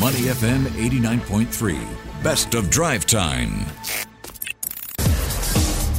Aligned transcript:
Money 0.00 0.20
FM 0.32 0.64
89.3. 0.88 2.22
Best 2.22 2.54
of 2.54 2.70
drive 2.70 3.04
time. 3.04 3.66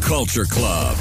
Culture 0.02 0.46
Club. 0.46 0.98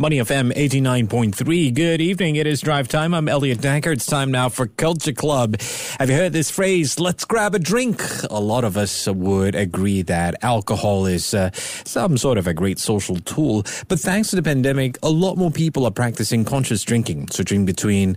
Money 0.00 0.16
FM 0.16 0.50
89.3. 0.54 1.74
Good 1.74 2.00
evening. 2.00 2.36
It 2.36 2.46
is 2.46 2.62
drive 2.62 2.88
time. 2.88 3.12
I'm 3.12 3.28
Elliot 3.28 3.58
Danker. 3.58 3.92
It's 3.92 4.06
time 4.06 4.30
now 4.30 4.48
for 4.48 4.66
Culture 4.66 5.12
Club. 5.12 5.60
Have 5.98 6.08
you 6.08 6.16
heard 6.16 6.32
this 6.32 6.50
phrase, 6.50 6.98
let's 6.98 7.26
grab 7.26 7.54
a 7.54 7.58
drink? 7.58 8.02
A 8.30 8.40
lot 8.40 8.64
of 8.64 8.78
us 8.78 9.06
would 9.06 9.54
agree 9.54 10.00
that 10.00 10.42
alcohol 10.42 11.04
is 11.04 11.34
uh, 11.34 11.50
some 11.52 12.16
sort 12.16 12.38
of 12.38 12.46
a 12.46 12.54
great 12.54 12.78
social 12.78 13.16
tool. 13.16 13.62
But 13.88 14.00
thanks 14.00 14.30
to 14.30 14.36
the 14.36 14.42
pandemic, 14.42 14.96
a 15.02 15.10
lot 15.10 15.36
more 15.36 15.50
people 15.50 15.84
are 15.84 15.90
practicing 15.90 16.46
conscious 16.46 16.82
drinking, 16.82 17.28
switching 17.28 17.66
between 17.66 18.16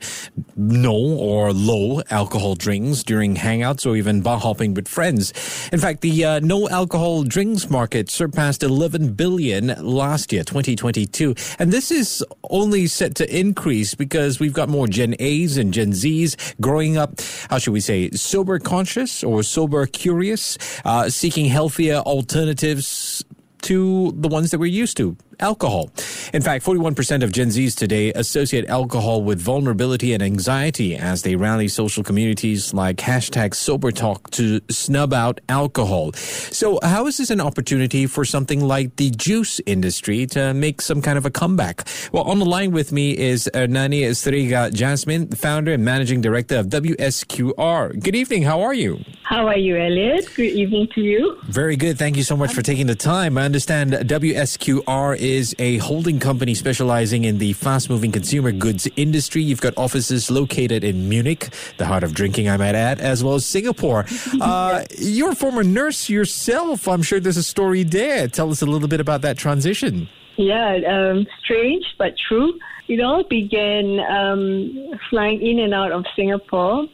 no 0.55 0.95
or 0.95 1.51
low 1.51 2.01
alcohol 2.11 2.55
drinks 2.55 3.03
during 3.03 3.35
hangouts 3.35 3.85
or 3.85 3.97
even 3.97 4.21
bar 4.21 4.39
hopping 4.39 4.73
with 4.73 4.87
friends. 4.87 5.33
In 5.73 5.81
fact, 5.81 5.99
the 5.99 6.23
uh, 6.23 6.39
no 6.39 6.69
alcohol 6.69 7.23
drinks 7.23 7.69
market 7.69 8.09
surpassed 8.09 8.63
11 8.63 9.15
billion 9.15 9.67
last 9.83 10.31
year, 10.31 10.45
2022. 10.45 11.35
And 11.59 11.72
this 11.73 11.89
is 11.89 12.23
only 12.51 12.85
set 12.85 13.15
to 13.15 13.35
increase 13.35 13.95
because 13.95 14.39
we've 14.39 14.53
got 14.53 14.69
more 14.69 14.87
Gen 14.87 15.15
A's 15.17 15.57
and 15.57 15.73
Gen 15.73 15.91
Z's 15.91 16.37
growing 16.61 16.97
up, 16.97 17.19
how 17.49 17.57
should 17.57 17.73
we 17.73 17.79
say, 17.79 18.11
sober 18.11 18.59
conscious 18.59 19.23
or 19.23 19.41
sober 19.41 19.87
curious, 19.87 20.59
uh, 20.85 21.09
seeking 21.09 21.45
healthier 21.45 21.95
alternatives 21.95 23.25
to 23.63 24.13
the 24.17 24.27
ones 24.27 24.51
that 24.51 24.59
we're 24.59 24.67
used 24.67 24.97
to 24.97 25.17
alcohol. 25.43 25.91
In 26.33 26.41
fact, 26.41 26.65
41% 26.65 27.23
of 27.23 27.31
Gen 27.31 27.49
Zs 27.49 27.75
today 27.75 28.11
associate 28.13 28.65
alcohol 28.69 29.21
with 29.21 29.39
vulnerability 29.39 30.13
and 30.13 30.23
anxiety 30.23 30.95
as 30.95 31.21
they 31.21 31.35
rally 31.35 31.67
social 31.67 32.03
communities 32.03 32.73
like 32.73 32.97
hashtag 32.97 33.49
SoberTok 33.51 34.31
to 34.31 34.61
snub 34.71 35.13
out 35.13 35.41
alcohol. 35.49 36.13
So 36.13 36.79
how 36.81 37.05
is 37.07 37.17
this 37.17 37.29
an 37.29 37.41
opportunity 37.41 38.07
for 38.07 38.23
something 38.25 38.61
like 38.61 38.95
the 38.95 39.09
juice 39.11 39.59
industry 39.65 40.25
to 40.27 40.53
make 40.53 40.81
some 40.81 41.01
kind 41.01 41.17
of 41.17 41.25
a 41.25 41.29
comeback? 41.29 41.87
Well, 42.13 42.23
on 42.23 42.39
the 42.39 42.45
line 42.45 42.71
with 42.71 42.91
me 42.91 43.11
is 43.17 43.49
Ernany 43.53 44.01
Siregar 44.21 44.73
Jasmin, 44.73 45.31
founder 45.31 45.73
and 45.73 45.83
managing 45.83 46.21
director 46.21 46.57
of 46.57 46.67
WSQR. 46.67 47.99
Good 48.01 48.15
evening. 48.15 48.43
How 48.43 48.61
are 48.61 48.73
you? 48.73 49.03
How 49.23 49.47
are 49.47 49.57
you, 49.57 49.75
Elliot? 49.77 50.29
Good 50.35 50.53
evening 50.61 50.87
to 50.95 51.01
you. 51.01 51.37
Very 51.45 51.75
good. 51.75 51.97
Thank 51.97 52.17
you 52.17 52.23
so 52.23 52.37
much 52.37 52.53
for 52.53 52.61
taking 52.61 52.87
the 52.87 52.95
time. 52.95 53.37
I 53.37 53.43
understand 53.43 53.93
WSQR 53.93 55.17
is 55.17 55.32
a 55.59 55.77
holding 55.77 56.19
company 56.19 56.53
specializing 56.53 57.23
in 57.25 57.37
the 57.39 57.53
fast 57.53 57.89
moving 57.89 58.11
consumer 58.11 58.51
goods 58.51 58.87
industry. 58.95 59.41
You've 59.41 59.61
got 59.61 59.73
offices 59.77 60.29
located 60.29 60.83
in 60.83 61.09
Munich, 61.09 61.49
the 61.77 61.85
heart 61.85 62.03
of 62.03 62.13
drinking, 62.13 62.49
I 62.49 62.57
might 62.57 62.75
add, 62.75 63.01
as 63.01 63.23
well 63.23 63.35
as 63.35 63.45
Singapore. 63.45 64.05
Uh, 64.43 64.83
you're 64.97 65.31
a 65.31 65.35
former 65.35 65.63
nurse 65.63 66.09
yourself. 66.09 66.87
I'm 66.87 67.01
sure 67.01 67.19
there's 67.19 67.37
a 67.37 67.43
story 67.43 67.83
there. 67.83 68.27
Tell 68.27 68.51
us 68.51 68.61
a 68.61 68.65
little 68.65 68.87
bit 68.87 68.99
about 68.99 69.21
that 69.21 69.37
transition. 69.37 70.09
Yeah, 70.37 70.79
um, 70.87 71.25
strange 71.43 71.85
but 71.97 72.13
true. 72.27 72.59
It 72.87 72.99
all 72.99 73.23
began 73.23 73.99
um, 74.01 74.99
flying 75.09 75.41
in 75.41 75.59
and 75.59 75.73
out 75.73 75.91
of 75.91 76.05
Singapore, 76.15 76.87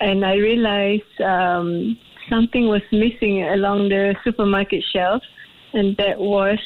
and 0.00 0.24
I 0.24 0.34
realized 0.34 1.20
um, 1.20 1.96
something 2.28 2.68
was 2.68 2.82
missing 2.90 3.44
along 3.44 3.90
the 3.90 4.16
supermarket 4.24 4.82
shelves, 4.92 5.24
and 5.72 5.96
that 5.98 6.18
was 6.18 6.58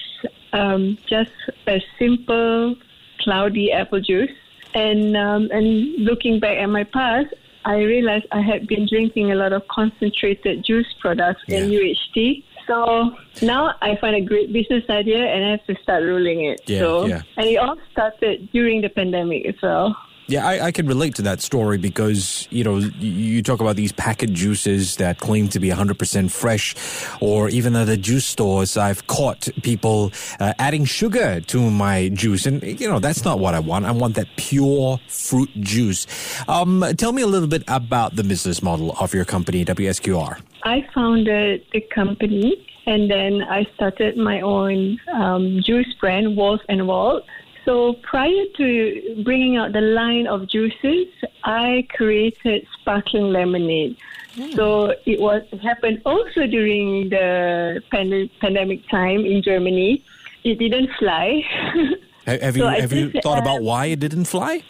um, 0.53 0.99
just 1.07 1.33
a 1.67 1.83
simple 1.99 2.77
cloudy 3.21 3.73
apple 3.73 4.01
juice. 4.01 4.31
And 4.75 5.17
um, 5.17 5.49
and 5.53 5.97
looking 5.97 6.39
back 6.39 6.59
at 6.59 6.67
my 6.67 6.85
past, 6.85 7.35
I 7.65 7.79
realized 7.83 8.27
I 8.33 8.41
had 8.41 8.67
been 8.67 8.87
drinking 8.87 9.33
a 9.33 9.35
lot 9.35 9.53
of 9.53 9.67
concentrated 9.69 10.65
juice 10.65 10.87
products 11.01 11.43
yeah. 11.49 11.59
in 11.59 11.71
UHT. 11.71 12.45
So 12.67 13.17
now 13.43 13.75
I 13.83 13.97
find 13.97 14.15
a 14.15 14.21
great 14.21 14.53
business 14.53 14.85
idea 14.89 15.25
and 15.25 15.45
I 15.45 15.51
have 15.51 15.67
to 15.67 15.75
start 15.83 16.05
rolling 16.05 16.45
it. 16.45 16.61
Yeah, 16.67 16.79
so 16.81 17.07
yeah. 17.07 17.23
and 17.37 17.47
it 17.49 17.57
all 17.57 17.77
started 17.91 18.49
during 18.53 18.81
the 18.81 18.89
pandemic 18.89 19.45
as 19.47 19.57
well. 19.61 19.97
Yeah, 20.31 20.47
I, 20.47 20.67
I, 20.67 20.71
can 20.71 20.87
relate 20.87 21.17
to 21.17 21.23
that 21.23 21.41
story 21.41 21.77
because, 21.77 22.47
you 22.51 22.63
know, 22.63 22.77
you 23.01 23.43
talk 23.43 23.61
about 23.61 23.75
these 23.75 23.91
packet 23.91 24.33
juices 24.33 24.95
that 24.99 25.19
claim 25.19 25.49
to 25.49 25.59
be 25.59 25.71
100% 25.71 26.31
fresh, 26.31 26.77
or 27.21 27.49
even 27.49 27.75
at 27.75 27.89
the 27.89 27.97
juice 27.97 28.27
stores, 28.27 28.77
I've 28.77 29.05
caught 29.09 29.49
people 29.65 30.13
uh, 30.39 30.55
adding 30.61 30.85
sugar 30.85 31.41
to 31.41 31.71
my 31.73 32.11
juice. 32.11 32.47
And, 32.47 32.63
you 32.63 32.89
know, 32.89 33.01
that's 33.01 33.25
not 33.25 33.41
what 33.41 33.55
I 33.55 33.59
want. 33.59 33.87
I 33.87 33.91
want 33.91 34.15
that 34.15 34.29
pure 34.37 35.01
fruit 35.09 35.51
juice. 35.59 36.07
Um, 36.47 36.85
tell 36.97 37.11
me 37.11 37.23
a 37.23 37.27
little 37.27 37.49
bit 37.49 37.65
about 37.67 38.15
the 38.15 38.23
business 38.23 38.63
model 38.63 38.95
of 39.01 39.13
your 39.13 39.25
company, 39.25 39.65
WSQR. 39.65 40.41
I 40.63 40.87
founded 40.95 41.67
the 41.73 41.81
company 41.93 42.65
and 42.87 43.11
then 43.11 43.43
I 43.43 43.67
started 43.75 44.17
my 44.17 44.41
own 44.41 44.99
um, 45.13 45.61
juice 45.65 45.93
brand, 46.01 46.37
Walls 46.37 46.61
and 46.69 46.87
Walt. 46.87 47.25
So 47.65 47.95
prior 48.03 48.45
to 48.57 49.23
bringing 49.25 49.57
out 49.57 49.73
the 49.73 49.81
line 49.81 50.27
of 50.27 50.49
juices, 50.49 51.09
I 51.45 51.87
created 51.91 52.67
sparkling 52.81 53.31
lemonade. 53.33 53.97
Mm. 54.35 54.55
So 54.55 54.95
it 55.07 55.21
was 55.21 55.43
it 55.53 55.59
happened 55.59 56.03
also 56.07 56.47
during 56.47 57.11
the 57.11 57.83
pand- 57.91 58.31
pandemic 58.41 58.89
time 58.89 59.25
in 59.27 59.43
Germany. 59.43 60.03
It 60.45 60.59
didn't 60.59 60.91
fly. 60.99 61.43
have 62.27 62.57
you 62.57 62.63
so 62.63 62.69
have 62.69 62.93
you 62.93 63.11
thought 63.23 63.39
uh, 63.39 63.43
about 63.43 63.63
why 63.63 63.87
it 63.87 64.01
didn't 64.01 64.25
fly? 64.25 64.63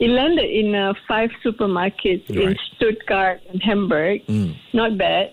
It 0.00 0.08
landed 0.08 0.50
in 0.50 0.74
uh, 0.74 0.92
five 1.06 1.30
supermarkets 1.44 2.28
right. 2.28 2.38
in 2.38 2.56
Stuttgart 2.74 3.40
and 3.48 3.62
Hamburg. 3.62 4.26
Mm. 4.26 4.56
Not 4.72 4.98
bad. 4.98 5.32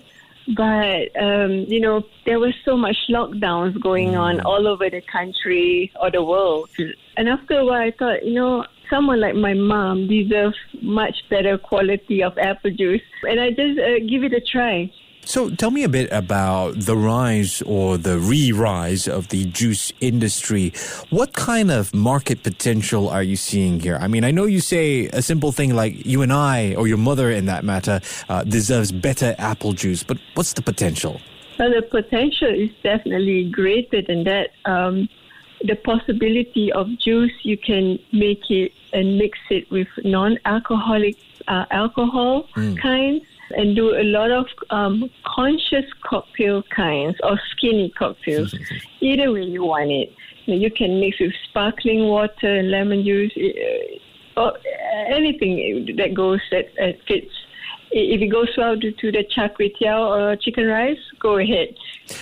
But, 0.56 1.16
um, 1.22 1.66
you 1.68 1.80
know, 1.80 2.04
there 2.26 2.40
was 2.40 2.54
so 2.66 2.76
much 2.76 2.98
lockdowns 3.10 3.80
going 3.82 4.16
on 4.16 4.38
mm. 4.38 4.46
all 4.46 4.68
over 4.68 4.90
the 4.90 5.02
country 5.02 5.92
or 6.02 6.12
the 6.12 6.24
world. 6.24 6.70
And 7.18 7.30
after 7.30 7.60
a 7.60 7.66
while, 7.66 7.82
I 7.82 7.92
thought, 7.92 8.26
you 8.26 8.34
know, 8.34 8.66
someone 8.90 9.20
like 9.20 9.36
my 9.36 9.54
mom 9.54 10.08
deserves 10.08 10.58
much 10.82 11.16
better 11.30 11.58
quality 11.58 12.24
of 12.24 12.38
apple 12.38 12.72
juice. 12.72 13.02
And 13.24 13.40
I 13.40 13.52
just 13.52 13.80
uh, 13.80 14.00
give 14.08 14.24
it 14.24 14.34
a 14.34 14.42
try. 14.42 14.92
So 15.26 15.50
tell 15.50 15.72
me 15.72 15.84
a 15.84 15.90
bit 15.90 16.12
about 16.12 16.80
the 16.80 16.98
rise 16.98 17.62
or 17.62 17.98
the 17.98 18.18
re-rise 18.20 19.08
of 19.08 19.30
the 19.30 19.46
juice 19.46 19.94
industry. 20.02 20.74
What 21.10 21.34
kind 21.34 21.72
of 21.72 21.94
market 21.94 22.44
potential 22.44 23.08
are 23.08 23.24
you 23.24 23.36
seeing 23.36 23.80
here? 23.80 23.98
I 24.02 24.08
mean, 24.08 24.24
I 24.24 24.32
know 24.32 24.46
you 24.46 24.60
say 24.60 25.06
a 25.08 25.22
simple 25.22 25.52
thing 25.52 25.76
like 25.76 26.06
you 26.06 26.22
and 26.22 26.34
I, 26.34 26.76
or 26.76 26.88
your 26.88 26.98
mother 26.98 27.30
in 27.30 27.46
that 27.46 27.64
matter, 27.64 28.02
uh, 28.30 28.44
deserves 28.44 28.92
better 28.92 29.36
apple 29.38 29.74
juice, 29.74 30.04
but 30.04 30.18
what's 30.34 30.54
the 30.54 30.62
potential? 30.62 31.22
Well, 31.60 31.72
the 31.72 31.84
potential 31.84 32.50
is 32.50 32.72
definitely 32.82 33.50
greater 33.52 34.02
than 34.02 34.24
that. 34.24 34.50
Um, 34.66 35.08
the 35.64 35.76
possibility 35.76 36.72
of 36.72 36.88
juice, 36.98 37.34
you 37.44 37.58
can 37.58 38.00
make 38.12 38.50
it 38.50 38.72
and 38.94 39.18
mix 39.18 39.38
it 39.52 39.70
with 39.70 39.88
non-alcoholic 40.04 41.18
uh, 41.48 41.66
alcohol 41.72 42.48
mm. 42.56 42.78
kinds 42.80 43.24
and 43.56 43.76
do 43.76 43.96
a 43.96 44.04
lot 44.04 44.32
of 44.32 44.46
um, 44.70 45.10
conscious 45.26 45.86
cocktail 46.04 46.64
kinds 46.76 47.18
or 47.24 47.40
skinny 47.52 47.92
cocktails. 47.98 48.56
Either 49.02 49.32
way 49.34 49.44
you 49.44 49.64
want 49.64 49.92
it. 49.92 50.14
You 50.46 50.72
can 50.72 51.00
mix 51.00 51.20
with 51.20 51.34
sparkling 51.50 52.06
water 52.06 52.58
and 52.58 52.72
lemon 52.72 53.04
juice, 53.04 53.32
uh, 53.38 54.42
or 54.42 54.58
anything 55.08 55.96
that 55.98 56.14
goes 56.14 56.40
that, 56.52 56.66
that 56.78 56.96
fits 57.08 57.32
if 57.92 58.22
it 58.22 58.28
goes 58.28 58.50
well 58.58 58.80
to, 58.80 58.92
to 58.92 59.12
the 59.12 59.24
char 59.30 59.50
kway 59.50 59.72
teow 59.76 60.00
or 60.10 60.36
chicken 60.38 60.66
rice, 60.66 60.98
go 61.20 61.38
ahead. 61.38 61.76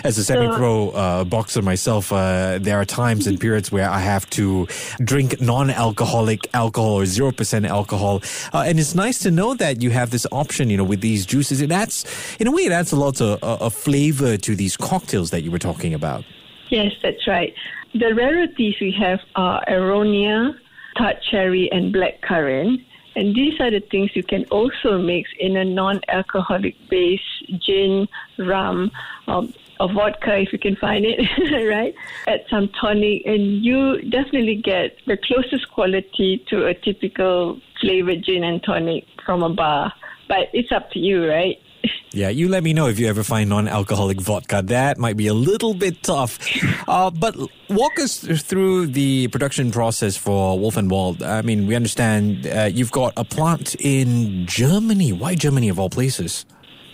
As 0.04 0.18
a 0.18 0.24
semi-pro 0.24 0.90
uh, 0.92 1.24
boxer 1.24 1.62
myself, 1.62 2.14
uh, 2.14 2.60
there 2.62 2.80
are 2.80 2.86
times 2.86 3.26
and 3.28 3.40
periods 3.40 3.72
where 3.72 3.90
I 3.90 4.00
have 4.00 4.30
to 4.32 4.68
drink 5.04 5.42
non-alcoholic 5.42 6.42
alcohol 6.54 6.94
or 6.94 7.06
zero 7.06 7.32
percent 7.32 7.66
alcohol, 7.66 8.22
uh, 8.54 8.64
and 8.68 8.80
it's 8.80 8.94
nice 8.94 9.20
to 9.20 9.32
know 9.32 9.56
that 9.56 9.82
you 9.82 9.90
have 9.90 10.12
this 10.12 10.28
option. 10.32 10.70
You 10.70 10.78
know, 10.78 10.84
with 10.84 11.02
these 11.02 11.26
juices, 11.26 11.60
it 11.62 11.72
adds, 11.72 12.06
in 12.40 12.48
a 12.48 12.52
way, 12.52 12.64
it 12.64 12.72
adds 12.72 12.92
a 12.92 12.96
lot 12.96 13.20
of, 13.20 13.44
uh, 13.44 13.66
of 13.66 13.74
flavor 13.74 14.38
to 14.38 14.56
these 14.56 14.78
cocktails 14.78 15.32
that 15.32 15.42
you 15.42 15.52
were 15.52 15.60
talking 15.60 15.94
about. 15.94 16.24
Yes, 16.70 16.92
that's 17.02 17.28
right. 17.28 17.54
The 17.94 18.14
rarities 18.14 18.76
we 18.80 18.92
have 19.00 19.20
are 19.36 19.64
aronia, 19.66 20.54
tart 20.98 21.18
cherry, 21.30 21.72
and 21.72 21.92
black 21.92 22.22
currant. 22.22 22.82
And 23.16 23.36
these 23.36 23.60
are 23.60 23.72
the 23.72 23.80
things 23.80 24.12
you 24.16 24.24
can 24.24 24.46
also 24.46 25.00
mix 25.00 25.32
in 25.40 25.58
a 25.58 25.66
non-alcoholic 25.66 26.76
base, 26.90 27.20
gin, 27.58 28.08
rum, 28.38 28.92
um, 29.28 29.52
or 29.80 29.92
vodka 29.94 30.38
if 30.38 30.52
you 30.52 30.60
can 30.60 30.76
find 30.76 31.06
it, 31.06 31.20
right? 31.70 31.96
Add 32.28 32.42
some 32.50 32.70
tonic, 32.80 33.24
and 33.26 33.64
you 33.64 34.02
definitely 34.10 34.62
get 34.64 34.98
the 35.08 35.18
closest 35.18 35.70
quality 35.72 36.44
to 36.50 36.68
a 36.68 36.74
typical 36.74 37.60
flavored 37.80 38.24
gin 38.24 38.44
and 38.44 38.62
tonic 38.64 39.06
from 39.26 39.44
a 39.44 39.50
bar. 39.50 39.94
But 40.28 40.50
it's 40.54 40.72
up 40.72 40.92
to 40.92 41.00
you, 41.00 41.28
right? 41.28 41.58
Yeah, 42.12 42.30
you 42.30 42.50
let 42.50 42.64
me 42.64 42.74
know 42.74 42.88
if 42.88 42.98
you 42.98 43.08
ever 43.08 43.24
find 43.24 43.52
non-alcoholic 43.52 44.20
vodka. 44.20 44.64
That 44.64 44.98
might 44.98 45.16
be 45.16 45.28
a 45.28 45.34
little 45.34 45.76
bit 45.76 46.02
tough. 46.02 46.40
Uh, 46.88 47.12
but 47.12 47.38
walk 47.70 48.00
us 48.00 48.18
through 48.42 48.88
the 48.88 49.28
production 49.28 49.70
process 49.70 50.18
for 50.18 50.58
Wolf 50.58 50.76
and 50.76 50.90
Wald. 50.90 51.22
I 51.22 51.44
mean, 51.44 51.68
we 51.68 51.76
understand 51.76 52.48
uh, 52.48 52.64
you've 52.64 52.92
got 52.92 53.14
a 53.16 53.24
plant 53.24 53.76
in 53.76 54.48
Germany. 54.48 55.14
Why 55.14 55.36
Germany 55.36 55.70
of 55.70 55.80
all 55.80 55.92
places? 55.92 56.46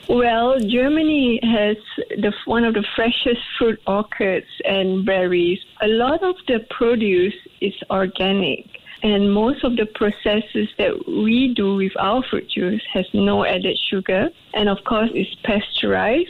Well, 0.07 0.60
Germany 0.60 1.40
has 1.42 1.78
the, 2.10 2.31
one 2.46 2.63
of 2.63 2.75
the 2.75 2.86
freshest 2.96 3.42
fruit 3.57 3.80
orchards 3.88 4.46
and 4.63 5.06
berries. 5.06 5.60
A 5.81 5.88
lot 5.88 6.22
of 6.24 6.36
the 6.48 6.66
produce 6.69 7.34
is 7.60 7.74
organic. 7.90 8.66
And 9.02 9.34
most 9.34 9.63
of 9.63 9.75
the 9.75 9.86
processes 9.88 10.69
that 10.78 11.07
we 11.07 11.54
do 11.56 11.75
with 11.75 11.92
our 12.00 12.24
fruit 12.30 12.50
juice 12.50 12.81
has 12.94 13.06
no 13.13 13.46
added 13.46 13.78
sugar. 13.90 14.30
And 14.54 14.69
of 14.69 14.78
course, 14.84 15.10
it's 15.13 15.36
pasteurized. 15.44 16.30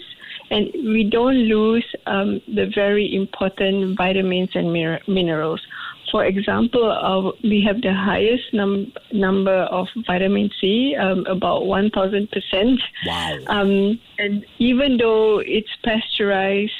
And 0.51 0.71
we 0.73 1.09
don't 1.09 1.35
lose 1.35 1.85
um, 2.05 2.41
the 2.47 2.71
very 2.73 3.13
important 3.15 3.97
vitamins 3.97 4.49
and 4.55 4.71
mir- 4.71 5.01
minerals. 5.07 5.61
For 6.15 6.23
example, 6.23 6.89
uh, 6.89 7.33
we 7.43 7.61
have 7.67 7.81
the 7.81 7.93
highest 7.93 8.53
num- 8.53 8.93
number 9.11 9.63
of 9.63 9.87
vitamin 10.07 10.49
C, 10.61 10.95
um, 10.95 11.25
about 11.25 11.63
1,000%. 11.65 12.79
Wow. 13.05 13.37
Um, 13.47 13.99
and 14.17 14.45
even 14.57 14.95
though 14.95 15.39
it's 15.39 15.75
pasteurized, 15.83 16.71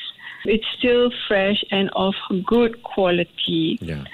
it's 0.46 0.64
still 0.78 1.12
fresh 1.28 1.62
and 1.70 1.90
of 1.98 2.14
good 2.46 2.82
quality. 2.84 3.78
Yeah. 3.82 4.06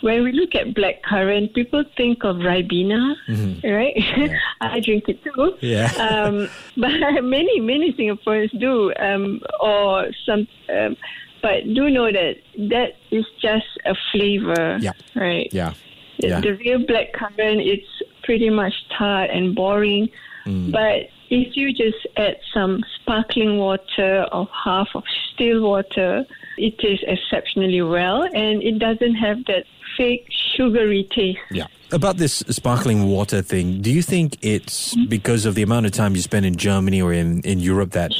When 0.00 0.22
we 0.24 0.32
look 0.32 0.54
at 0.54 0.74
black 0.74 1.02
currant, 1.02 1.54
people 1.54 1.84
think 1.96 2.24
of 2.24 2.36
Ribena, 2.36 3.14
Mm-hmm. 3.28 3.66
right? 3.68 4.32
I 4.60 4.80
drink 4.80 5.04
it 5.08 5.22
too. 5.24 5.56
Yeah. 5.60 5.90
Um, 5.98 6.48
but 6.76 6.90
many, 7.22 7.60
many 7.60 7.92
Singaporeans 7.94 8.58
do, 8.60 8.92
um, 8.98 9.40
or 9.60 10.06
some. 10.24 10.46
Um, 10.72 10.96
but 11.42 11.62
do 11.72 11.88
know 11.90 12.10
that 12.10 12.36
that 12.70 12.92
is 13.10 13.24
just 13.40 13.66
a 13.84 13.94
flavor, 14.12 14.78
Yeah. 14.80 14.92
right? 15.14 15.48
Yeah. 15.52 15.74
The- 16.20 16.28
Yeah. 16.28 16.40
The 16.40 16.52
real 16.54 16.80
blackcurrant, 16.80 17.64
it's 17.64 17.86
pretty 18.24 18.50
much 18.50 18.74
tart 18.96 19.30
and 19.30 19.54
boring. 19.54 20.08
Mm. 20.46 20.72
But 20.72 21.10
if 21.30 21.56
you 21.56 21.72
just 21.72 22.06
add 22.16 22.36
some 22.52 22.82
sparkling 22.96 23.58
water 23.58 24.26
or 24.32 24.48
half 24.64 24.88
of 24.94 25.04
still 25.32 25.60
water, 25.62 26.24
it 26.58 26.78
tastes 26.78 27.04
exceptionally 27.06 27.82
well 27.82 28.22
and 28.22 28.62
it 28.62 28.78
doesn't 28.78 29.14
have 29.14 29.44
that 29.46 29.64
fake 29.96 30.28
sugary 30.56 31.04
taste. 31.10 31.38
Yeah. 31.50 31.66
About 31.90 32.18
this 32.18 32.44
sparkling 32.50 33.08
water 33.08 33.40
thing, 33.40 33.80
do 33.80 33.90
you 33.90 34.02
think 34.02 34.36
it's 34.42 34.94
because 35.06 35.46
of 35.46 35.54
the 35.54 35.62
amount 35.62 35.86
of 35.86 35.92
time 35.92 36.14
you 36.14 36.20
spend 36.20 36.44
in 36.44 36.54
Germany 36.54 37.00
or 37.00 37.14
in, 37.14 37.40
in 37.42 37.60
Europe 37.60 37.92
that 37.92 38.12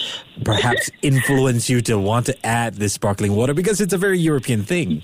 perhaps 0.43 0.91
influence 1.03 1.69
you 1.69 1.83
to 1.83 1.99
want 1.99 2.25
to 2.27 2.47
add 2.47 2.75
this 2.77 2.95
sparkling 2.95 3.35
water? 3.35 3.53
Because 3.53 3.81
it's 3.81 3.93
a 3.93 3.99
very 3.99 4.19
European 4.19 4.63
thing. 4.63 5.03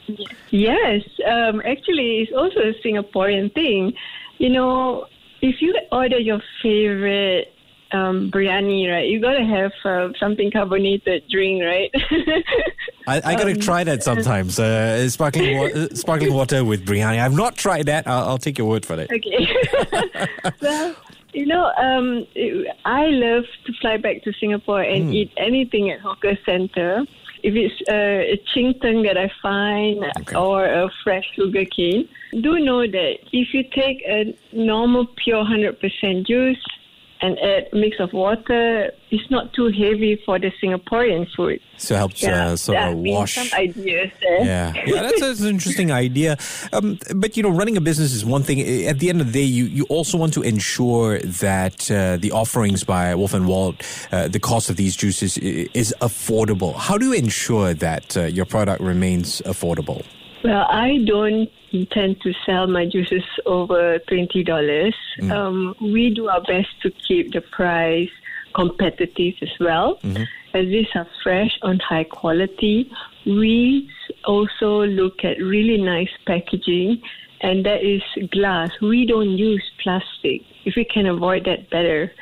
Yes, 0.51 1.03
um, 1.27 1.61
actually, 1.67 2.21
it's 2.21 2.33
also 2.33 2.61
a 2.61 2.75
Singaporean 2.83 3.53
thing. 3.53 3.93
You 4.39 4.49
know, 4.49 5.07
if 5.43 5.61
you 5.61 5.75
order 5.93 6.19
your 6.19 6.41
favorite 6.63 7.54
um, 7.95 8.31
biryani, 8.31 8.91
right, 8.91 9.07
you 9.09 9.21
gotta 9.21 9.45
have 9.45 9.73
uh, 9.85 10.13
something 10.19 10.51
carbonated 10.51 11.23
drink, 11.31 11.63
right? 11.63 11.91
I, 13.07 13.21
I 13.25 13.35
got 13.37 13.45
to 13.45 13.57
try 13.57 13.85
that 13.85 14.03
sometimes. 14.03 14.59
Uh, 14.59 15.09
sparkling, 15.11 15.59
wa- 15.59 15.89
sparkling 15.95 16.33
water 16.33 16.65
with 16.65 16.87
biryani. 16.87 17.21
I've 17.21 17.35
not 17.35 17.55
tried 17.57 17.87
that. 17.87 18.07
I'll, 18.07 18.29
I'll 18.31 18.39
take 18.39 18.59
your 18.59 18.67
word 18.67 18.87
for 18.87 18.95
it. 18.99 19.11
Okay. 19.13 19.47
well, 20.63 20.95
you 21.35 21.47
know, 21.47 21.71
um, 21.77 22.27
I 22.85 23.07
love 23.07 23.45
to 23.67 23.73
fly 23.81 23.99
back 23.99 24.23
to 24.23 24.33
Singapore 24.41 24.83
and 24.83 25.15
eat 25.15 25.33
anything 25.37 25.91
at 25.91 26.01
hawker 26.01 26.39
center. 26.47 27.05
If 27.43 27.55
it's 27.55 27.75
uh, 27.91 28.33
a 28.33 28.41
cheng 28.55 28.73
tng 28.81 29.05
that 29.05 29.19
I 29.19 29.31
find 29.43 30.03
Okay. 30.21 30.35
or 30.35 30.65
a 30.65 30.89
fresh 31.03 31.25
sugar 31.37 31.67
cane, 31.67 32.09
do 32.33 32.59
know 32.59 32.87
that 32.87 33.17
if 33.33 33.53
you 33.53 33.65
take 33.65 34.03
a 34.09 34.35
normal 34.53 35.07
pure 35.23 35.45
100% 35.45 36.27
juice 36.27 36.65
and 37.21 37.39
add 37.39 37.69
a 37.73 37.77
mix 37.77 38.01
of 38.01 38.13
water, 38.13 38.93
it's 39.11 39.31
not 39.31 39.53
too 39.53 39.67
heavy 39.69 40.21
for 40.27 40.39
the 40.39 40.51
Singaporean 40.63 41.27
food. 41.35 41.61
So 41.77 41.95
it 41.95 41.99
helps 41.99 42.25
uh, 42.25 42.57
sort 42.57 42.79
of 42.79 42.97
wash. 42.97 43.35
some 43.35 43.59
ideas 43.59 44.11
there. 44.21 44.45
Yeah, 44.45 44.73
yeah, 44.87 45.03
that's, 45.03 45.21
that's 45.21 45.41
an 45.41 45.49
interesting 45.49 45.91
idea. 45.91 46.37
Um, 46.73 46.99
but 47.15 47.37
you 47.37 47.43
know, 47.43 47.51
running 47.51 47.77
a 47.77 47.81
business 47.81 48.13
is 48.13 48.25
one 48.25 48.43
thing. 48.43 48.61
At 48.87 48.99
the 48.99 49.09
end 49.09 49.21
of 49.21 49.29
the 49.29 49.33
day, 49.33 49.45
you, 49.45 49.65
you 49.65 49.85
also 49.85 50.19
want 50.19 50.35
to 50.35 50.43
ensure 50.43 51.19
that 51.21 51.91
uh, 51.91 52.17
the 52.17 52.33
offerings 52.33 52.85
by 52.85 53.15
Wolf 53.15 53.35
and 53.35 53.47
Wald, 53.47 53.83
uh, 54.13 54.29
the 54.29 54.41
cost 54.41 54.71
of 54.71 54.77
these 54.77 54.97
juices 54.97 55.39
is 55.39 55.95
affordable. 56.01 56.75
How 56.77 56.99
do 56.99 57.07
you 57.07 57.13
ensure 57.13 57.75
that 57.75 58.17
uh, 58.17 58.23
your 58.23 58.45
product 58.45 58.81
remains 58.81 59.41
affordable? 59.43 60.05
Well, 60.45 60.67
I 60.69 60.99
don't 61.07 61.49
intend 61.73 62.21
to 62.21 62.35
sell 62.45 62.67
my 62.67 62.85
juices 62.85 63.25
over 63.47 63.99
twenty 64.01 64.45
dollars. 64.45 64.95
Um, 65.31 65.75
we 65.81 66.13
do 66.15 66.29
our 66.29 66.43
best 66.43 66.69
to 66.83 66.91
keep 66.91 67.33
the 67.33 67.41
price 67.41 68.11
competitive 68.55 69.35
as 69.41 69.49
well, 69.59 69.99
as 70.05 70.67
these 70.67 70.87
are 70.95 71.07
fresh 71.23 71.59
and 71.63 71.81
high 71.81 72.05
quality. 72.05 72.93
We 73.25 73.91
also 74.27 74.85
look 74.85 75.25
at 75.25 75.39
really 75.39 75.81
nice 75.81 76.11
packaging, 76.27 77.01
and 77.41 77.65
that 77.65 77.83
is 77.83 78.03
glass. 78.31 78.71
We 78.83 79.07
don't 79.07 79.39
use 79.39 79.65
plastic. 79.83 80.43
If 80.67 80.77
we 80.77 80.85
can 80.85 81.07
avoid 81.07 81.47
that, 81.47 81.71
better. 81.71 82.13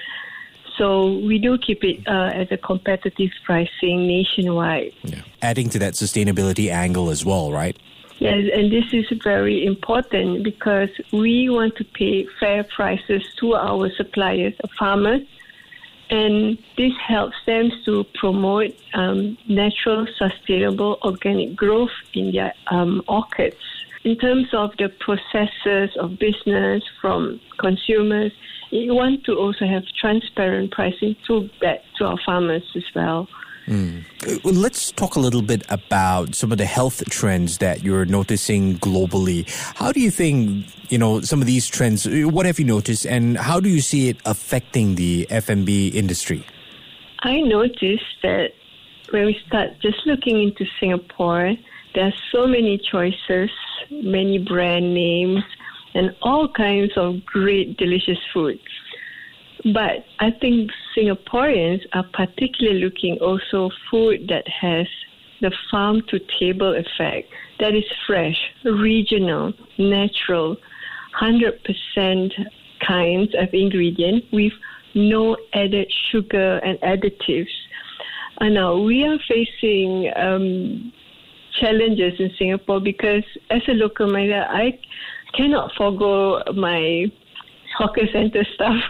So 0.78 1.18
we 1.18 1.38
do 1.38 1.58
keep 1.58 1.82
it 1.82 2.06
uh, 2.06 2.30
as 2.32 2.48
a 2.52 2.56
competitive 2.56 3.30
pricing 3.44 4.06
nationwide. 4.06 4.92
Yeah. 5.02 5.22
Adding 5.42 5.68
to 5.70 5.78
that 5.80 5.94
sustainability 5.94 6.70
angle 6.70 7.10
as 7.10 7.24
well, 7.24 7.52
right? 7.52 7.76
Yes, 8.22 8.50
and 8.54 8.70
this 8.70 8.84
is 8.92 9.06
very 9.24 9.66
important 9.66 10.44
because 10.44 10.90
we 11.12 11.50
want 11.50 11.74
to 11.74 11.84
pay 11.84 12.24
fair 12.38 12.62
prices 12.62 13.22
to 13.40 13.56
our 13.56 13.90
suppliers, 13.96 14.54
farmers, 14.78 15.22
and 16.08 16.56
this 16.76 16.92
helps 17.04 17.34
them 17.46 17.72
to 17.84 18.04
promote 18.14 18.76
um, 18.94 19.36
natural, 19.48 20.06
sustainable, 20.16 21.00
organic 21.02 21.56
growth 21.56 21.90
in 22.14 22.30
their 22.30 22.54
um, 22.68 23.02
orchards. 23.08 23.56
In 24.04 24.16
terms 24.18 24.46
of 24.52 24.70
the 24.78 24.88
processes 25.00 25.90
of 25.96 26.16
business 26.20 26.84
from 27.00 27.40
consumers, 27.58 28.30
we 28.70 28.88
want 28.92 29.24
to 29.24 29.36
also 29.36 29.66
have 29.66 29.82
transparent 30.00 30.70
pricing 30.70 31.16
to 31.26 31.50
back 31.60 31.80
to 31.98 32.06
our 32.06 32.18
farmers 32.24 32.62
as 32.76 32.84
well. 32.94 33.26
Well, 33.68 34.54
Let's 34.54 34.92
talk 34.92 35.16
a 35.16 35.20
little 35.20 35.42
bit 35.42 35.62
about 35.68 36.34
some 36.34 36.52
of 36.52 36.58
the 36.58 36.66
health 36.66 37.02
trends 37.10 37.58
that 37.58 37.82
you're 37.82 38.04
noticing 38.04 38.78
globally. 38.78 39.48
How 39.76 39.92
do 39.92 40.00
you 40.00 40.10
think, 40.10 40.66
you 40.90 40.98
know, 40.98 41.20
some 41.20 41.40
of 41.40 41.46
these 41.46 41.68
trends, 41.68 42.06
what 42.08 42.46
have 42.46 42.58
you 42.58 42.64
noticed 42.64 43.06
and 43.06 43.36
how 43.36 43.60
do 43.60 43.68
you 43.68 43.80
see 43.80 44.08
it 44.08 44.18
affecting 44.24 44.96
the 44.96 45.26
F&B 45.30 45.88
industry? 45.88 46.44
I 47.20 47.40
noticed 47.40 48.22
that 48.22 48.52
when 49.10 49.26
we 49.26 49.38
start 49.46 49.78
just 49.80 50.06
looking 50.06 50.42
into 50.42 50.64
Singapore, 50.80 51.54
there 51.94 52.06
are 52.06 52.14
so 52.32 52.46
many 52.46 52.78
choices, 52.78 53.50
many 53.90 54.38
brand 54.38 54.94
names, 54.94 55.44
and 55.94 56.14
all 56.22 56.48
kinds 56.48 56.92
of 56.96 57.24
great, 57.26 57.76
delicious 57.76 58.18
food. 58.32 58.58
But 59.64 60.04
I 60.18 60.30
think 60.40 60.70
Singaporeans 60.96 61.82
are 61.92 62.04
particularly 62.12 62.80
looking 62.80 63.18
also 63.18 63.70
food 63.90 64.28
that 64.28 64.46
has 64.48 64.86
the 65.40 65.52
farm 65.70 66.02
to 66.08 66.18
table 66.40 66.74
effect, 66.74 67.28
that 67.60 67.74
is 67.74 67.84
fresh, 68.06 68.36
regional, 68.64 69.52
natural, 69.78 70.56
100% 71.20 72.30
kinds 72.86 73.34
of 73.38 73.48
ingredient 73.52 74.24
with 74.32 74.52
no 74.94 75.36
added 75.52 75.92
sugar 76.10 76.58
and 76.58 76.78
additives. 76.80 77.50
And 78.40 78.54
now 78.54 78.76
we 78.76 79.04
are 79.04 79.18
facing 79.28 80.10
um, 80.16 80.92
challenges 81.60 82.14
in 82.18 82.30
Singapore 82.38 82.80
because 82.80 83.24
as 83.50 83.62
a 83.68 83.72
local 83.72 84.10
miner, 84.10 84.46
I 84.48 84.78
cannot 85.34 85.72
forego 85.76 86.42
my 86.54 87.10
hawker 87.76 88.06
center 88.12 88.44
stuff. 88.54 88.82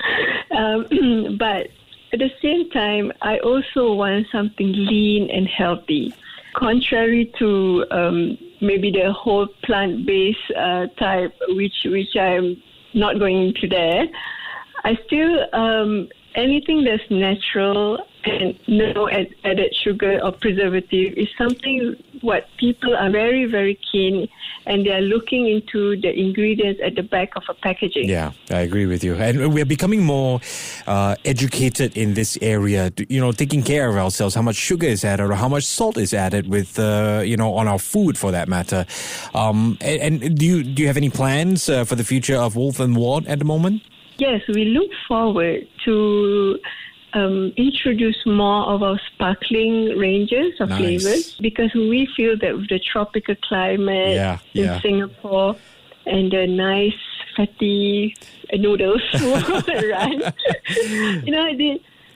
um, 0.50 1.36
but 1.38 1.68
at 2.12 2.18
the 2.18 2.30
same 2.40 2.70
time, 2.70 3.12
I 3.22 3.38
also 3.38 3.92
want 3.92 4.26
something 4.30 4.72
lean 4.72 5.30
and 5.30 5.46
healthy. 5.46 6.14
Contrary 6.54 7.32
to 7.38 7.84
um, 7.90 8.38
maybe 8.60 8.90
the 8.90 9.12
whole 9.12 9.46
plant-based 9.64 10.50
uh, 10.56 10.86
type, 10.98 11.34
which 11.48 11.74
which 11.84 12.16
I'm 12.16 12.62
not 12.94 13.18
going 13.18 13.48
into 13.48 13.68
there, 13.68 14.06
I 14.84 14.98
still 15.06 15.46
um, 15.52 16.08
anything 16.36 16.84
that's 16.84 17.10
natural 17.10 17.98
and 18.24 18.58
no 18.68 19.08
added 19.08 19.74
sugar 19.82 20.20
or 20.22 20.32
preservative 20.32 21.14
is 21.16 21.28
something 21.38 21.94
what 22.22 22.48
people 22.58 22.94
are 22.96 23.10
very 23.10 23.44
very 23.44 23.78
keen 23.90 24.28
and 24.66 24.84
they 24.84 24.90
are 24.90 25.00
looking 25.00 25.48
into 25.48 25.98
the 26.00 26.12
ingredients 26.12 26.80
at 26.84 26.96
the 26.96 27.02
back 27.02 27.36
of 27.36 27.44
a 27.48 27.54
packaging. 27.54 28.08
Yeah, 28.08 28.32
I 28.50 28.60
agree 28.60 28.86
with 28.86 29.04
you. 29.04 29.14
And 29.14 29.54
we're 29.54 29.64
becoming 29.64 30.02
more 30.02 30.40
uh, 30.86 31.14
educated 31.24 31.96
in 31.96 32.14
this 32.14 32.36
area, 32.42 32.92
you 33.08 33.20
know, 33.20 33.32
taking 33.32 33.62
care 33.62 33.88
of 33.88 33.96
ourselves, 33.96 34.34
how 34.34 34.42
much 34.42 34.56
sugar 34.56 34.86
is 34.86 35.04
added 35.04 35.30
or 35.30 35.34
how 35.34 35.48
much 35.48 35.64
salt 35.64 35.96
is 35.96 36.12
added 36.12 36.48
with, 36.48 36.78
uh, 36.78 37.22
you 37.24 37.36
know, 37.36 37.54
on 37.54 37.68
our 37.68 37.78
food 37.78 38.18
for 38.18 38.32
that 38.32 38.48
matter. 38.48 38.86
Um, 39.34 39.78
and, 39.80 40.22
and, 40.22 40.36
do 40.36 40.44
you 40.44 40.64
do 40.64 40.82
you 40.82 40.88
have 40.88 40.96
any 40.96 41.10
plans 41.10 41.68
uh, 41.68 41.84
for 41.84 41.94
the 41.94 42.04
future 42.04 42.36
of 42.36 42.56
Wolf 42.56 42.80
and 42.80 42.96
Wald 42.96 43.26
at 43.26 43.38
the 43.38 43.44
moment? 43.44 43.82
Yes, 44.18 44.42
we 44.48 44.66
look 44.66 44.90
forward 45.06 45.66
to 45.84 46.58
um, 47.12 47.52
introduce 47.56 48.16
more 48.26 48.64
of 48.66 48.82
our 48.82 49.00
sparkling 49.12 49.96
ranges 49.98 50.60
of 50.60 50.68
Nice. 50.70 50.78
flavors 50.78 51.34
because 51.40 51.72
we 51.74 52.08
feel 52.16 52.36
that 52.38 52.56
with 52.56 52.68
the 52.68 52.78
tropical 52.78 53.34
climate 53.48 54.14
Yeah, 54.14 54.38
in 54.54 54.64
yeah. 54.64 54.80
Singapore 54.80 55.56
and 56.06 56.30
the 56.30 56.46
nice 56.46 56.92
fatty 57.36 58.16
noodles 58.54 59.02
run, 59.14 60.22
you 61.24 61.32
know, 61.32 61.46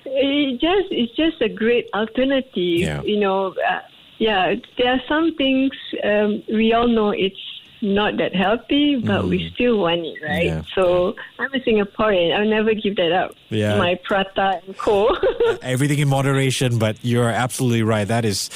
it 0.07 0.61
just 0.61 0.88
it's 0.90 1.14
just 1.16 1.40
a 1.42 1.49
great 1.49 1.88
alternative. 1.95 2.52
Yeah. 2.57 3.02
You 3.02 3.21
know, 3.21 3.49
uh, 3.69 3.80
yeah, 4.19 4.54
there 4.78 4.92
are 4.92 5.00
some 5.09 5.35
things 5.37 5.73
um, 6.04 6.42
we 6.49 6.73
all 6.73 6.88
know 6.88 7.11
it's 7.11 7.37
not 7.82 8.16
that 8.18 8.34
healthy, 8.34 8.96
but 8.96 9.25
we 9.25 9.50
still 9.54 9.78
want 9.78 10.00
it, 10.00 10.22
right? 10.22 10.42
Mm. 10.42 10.46
Yeah. 10.46 10.62
So 10.75 11.14
I'm 11.38 11.52
a 11.52 11.60
Singaporean. 11.60 12.37
I'll 12.37 12.49
never 12.49 12.75
give 12.75 12.96
that 12.96 13.12
up. 13.12 13.32
Yeah. 13.49 13.78
My 13.78 13.99
prata 14.04 14.60
and 14.66 14.76
co. 14.76 15.08
Everything 15.62 15.99
in 15.99 16.08
moderation, 16.08 16.78
but 16.78 16.96
you're 17.02 17.28
absolutely 17.28 17.82
right. 17.82 18.06
That 18.06 18.25
is, 18.25 18.50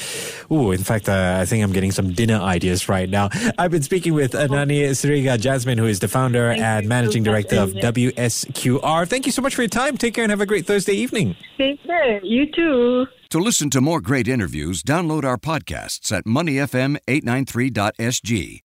ooh, 0.51 0.71
in 0.71 0.83
fact, 0.83 1.09
uh, 1.09 1.37
I 1.39 1.45
think 1.45 1.63
I'm 1.63 1.71
getting 1.71 1.91
some 1.91 2.13
dinner 2.13 2.39
ideas 2.39 2.87
right 2.89 3.09
now. 3.09 3.29
I've 3.57 3.71
been 3.71 3.83
speaking 3.83 4.13
with 4.13 4.33
Ernany 4.33 4.81
Siregar 4.91 5.39
Jasmin, 5.39 5.77
who 5.77 5.85
is 5.85 5.99
the 5.99 6.07
founder 6.07 6.49
Thank 6.49 6.61
and 6.61 6.87
managing 6.87 7.25
so 7.25 7.31
much, 7.31 7.47
director 7.47 7.61
of 7.61 7.71
WSQR. 7.95 9.07
Thank 9.07 9.25
you 9.25 9.31
so 9.31 9.41
much 9.41 9.55
for 9.55 9.61
your 9.61 9.69
time. 9.69 9.97
Take 9.97 10.13
care 10.13 10.23
and 10.23 10.31
have 10.31 10.41
a 10.41 10.45
great 10.45 10.65
Thursday 10.65 10.93
evening. 10.93 11.35
Take 11.57 11.83
care. 11.83 12.23
You 12.23 12.51
too. 12.51 13.07
To 13.29 13.39
listen 13.39 13.69
to 13.71 13.81
more 13.81 14.01
great 14.01 14.27
interviews, 14.27 14.83
download 14.83 15.23
our 15.23 15.37
podcasts 15.37 16.11
at 16.11 16.25
moneyfm893.sg 16.25 18.64